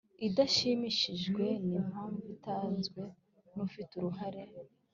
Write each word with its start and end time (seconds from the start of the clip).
idashimishijwe 0.27 1.45
n 1.67 1.69
impamvu 1.79 2.23
itanzwe 2.35 3.01
n 3.55 3.57
ufite 3.67 3.91
uruhare 3.99 4.43